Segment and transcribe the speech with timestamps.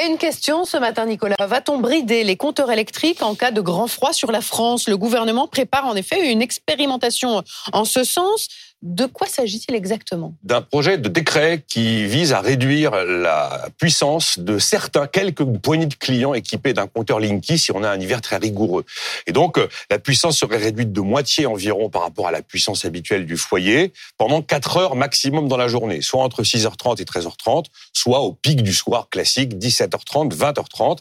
[0.00, 1.34] Et une question ce matin, Nicolas.
[1.40, 4.88] Va-t-on brider les compteurs électriques en cas de grand froid sur la France?
[4.88, 7.42] Le gouvernement prépare en effet une expérimentation
[7.72, 8.46] en ce sens.
[8.82, 10.34] De quoi s'agit-il exactement?
[10.44, 15.96] D'un projet de décret qui vise à réduire la puissance de certains, quelques poignées de
[15.96, 18.84] clients équipés d'un compteur Linky si on a un hiver très rigoureux.
[19.26, 22.84] Et donc, euh, la puissance serait réduite de moitié environ par rapport à la puissance
[22.84, 27.64] habituelle du foyer pendant 4 heures maximum dans la journée, soit entre 6h30 et 13h30,
[27.92, 30.98] soit au pic du soir classique, 17h30, 20h30.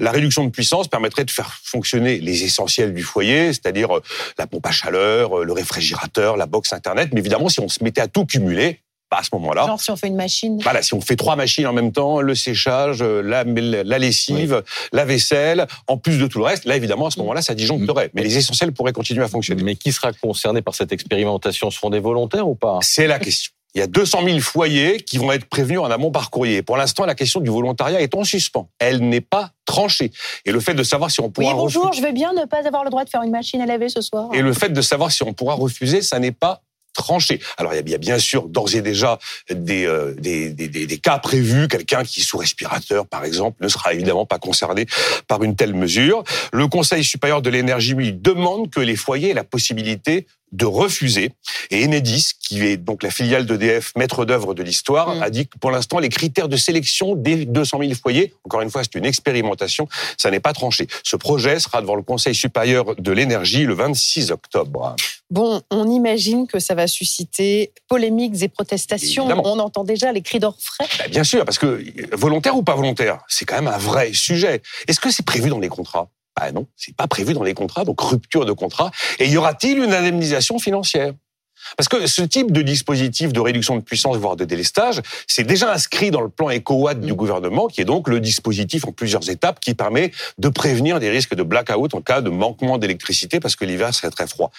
[0.00, 4.02] La réduction de puissance permettrait de faire fonctionner les essentiels du foyer, c'est-à-dire euh,
[4.36, 8.00] la pompe à chaleur, euh, le réfrigérateur, la box Internet, évidemment, si on se mettait
[8.00, 9.66] à tout cumuler, bah, à ce moment-là.
[9.66, 10.60] Genre si on fait une machine.
[10.62, 14.62] Voilà, si on fait trois machines en même temps, le séchage, euh, la, la lessive,
[14.92, 18.10] la vaisselle, en plus de tout le reste, là évidemment à ce moment-là ça disjoncterait.
[18.14, 19.64] Mais les essentiels pourraient continuer à fonctionner.
[19.64, 21.70] Mais qui sera concerné par cette expérimentation?
[21.70, 22.78] Seront des volontaires ou pas?
[22.82, 23.52] C'est la question.
[23.74, 26.62] Il y a 200 000 foyers qui vont être prévenus en amont par courrier.
[26.62, 28.68] Pour l'instant, la question du volontariat est en suspens.
[28.80, 30.10] Elle n'est pas tranchée.
[30.44, 31.52] Et le fait de savoir si on pourra...
[31.52, 33.66] Oui, bonjour, je vais bien ne pas avoir le droit de faire une machine à
[33.66, 34.28] laver ce soir.
[34.32, 37.40] Et le fait de savoir si on pourra refuser, ça n'est pas tranché.
[37.56, 39.18] Alors il y a bien sûr d'ores et déjà
[39.50, 41.68] des, euh, des, des, des, cas prévus.
[41.68, 44.86] Quelqu'un qui est sous respirateur, par exemple, ne sera évidemment pas concerné
[45.28, 46.24] par une telle mesure.
[46.52, 51.32] Le Conseil supérieur de l'énergie, lui, demande que les foyers aient la possibilité de refuser.
[51.70, 55.22] Et Enedis, qui est donc la filiale d'EDF, maître d'œuvre de l'histoire, mm.
[55.22, 58.70] a dit que pour l'instant, les critères de sélection des 200 000 foyers, encore une
[58.70, 60.88] fois, c'est une expérimentation, ça n'est pas tranché.
[61.04, 64.96] Ce projet sera devant le Conseil supérieur de l'énergie le 26 octobre.
[65.30, 69.28] Bon, on imagine que ça va susciter polémiques et protestations.
[69.44, 70.86] On entend déjà les cris d'orfraie.
[70.98, 74.60] Bah, bien sûr, parce que volontaire ou pas volontaire, c'est quand même un vrai sujet.
[74.88, 76.08] Est-ce que c'est prévu dans les contrats?
[76.36, 78.90] Ah non, c'est pas prévu dans les contrats, donc rupture de contrat.
[79.18, 81.12] Et y aura-t-il une indemnisation financière?
[81.76, 85.72] Parce que ce type de dispositif de réduction de puissance, voire de délestage, c'est déjà
[85.72, 87.16] inscrit dans le plan EcoWatt du mm.
[87.16, 91.34] gouvernement, qui est donc le dispositif en plusieurs étapes qui permet de prévenir des risques
[91.34, 94.50] de blackout en cas de manquement d'électricité parce que l'hiver serait très froid.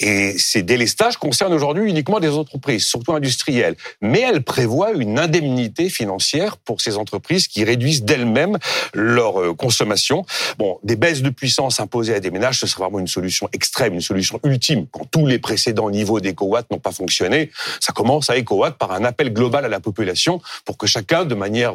[0.00, 3.76] Et ces délestages concernent aujourd'hui uniquement des entreprises, surtout industrielles.
[4.00, 8.58] Mais elles prévoient une indemnité financière pour ces entreprises qui réduisent d'elles-mêmes
[8.92, 10.26] leur euh, consommation.
[10.58, 13.94] Bon, des baisses de puissance imposées à des ménages, ce serait vraiment une solution extrême,
[13.94, 14.86] une solution ultime.
[14.90, 19.04] Quand tous les précédents niveaux d'EcoWatt n'ont pas fonctionné, ça commence à EcoWatt par un
[19.04, 21.74] appel global à la population pour que chacun, de manière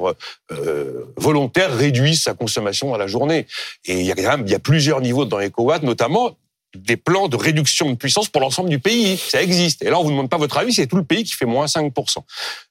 [0.51, 3.47] euh, volontaire, réduise sa consommation dans la journée.
[3.85, 6.35] Et il y a il y a plusieurs niveaux dans EcoWatt, notamment
[6.75, 9.17] des plans de réduction de puissance pour l'ensemble du pays.
[9.17, 9.81] Ça existe.
[9.81, 11.65] Et là, on vous demande pas votre avis, c'est tout le pays qui fait moins
[11.65, 12.17] 5%.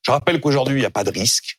[0.02, 1.58] Je rappelle qu'aujourd'hui, il n'y a pas de risque.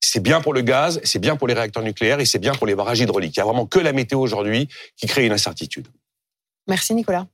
[0.00, 2.66] C'est bien pour le gaz, c'est bien pour les réacteurs nucléaires et c'est bien pour
[2.66, 3.36] les barrages hydrauliques.
[3.36, 5.86] Il n'y a vraiment que la météo aujourd'hui qui crée une incertitude.
[6.68, 7.26] Merci Nicolas.